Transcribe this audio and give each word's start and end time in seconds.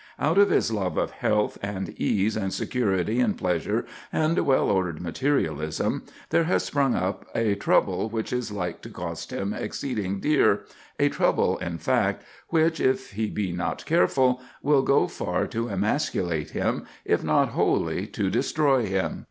Out 0.17 0.39
of 0.39 0.49
his 0.49 0.71
love 0.71 0.97
of 0.97 1.11
health 1.11 1.59
and 1.61 1.89
ease 1.91 2.35
and 2.35 2.51
security 2.51 3.19
and 3.19 3.37
pleasure 3.37 3.85
and 4.11 4.39
well 4.39 4.67
ordered 4.71 4.99
materialism 4.99 6.05
there 6.31 6.45
has 6.45 6.65
sprung 6.65 6.95
up 6.95 7.27
a 7.35 7.53
trouble 7.53 8.09
which 8.09 8.33
is 8.33 8.51
like 8.51 8.81
to 8.81 8.89
cost 8.89 9.31
him 9.31 9.53
exceeding 9.53 10.19
dear 10.19 10.61
a 10.99 11.09
trouble, 11.09 11.59
in 11.59 11.77
fact, 11.77 12.23
which, 12.47 12.79
if 12.79 13.11
he 13.11 13.29
be 13.29 13.51
not 13.51 13.85
careful, 13.85 14.41
will 14.63 14.81
go 14.81 15.05
far 15.07 15.45
to 15.45 15.67
emasculate 15.69 16.49
him, 16.49 16.83
if 17.05 17.23
not 17.23 17.49
wholly 17.49 18.07
to 18.07 18.31
destroy 18.31 18.87
him. 18.87 19.19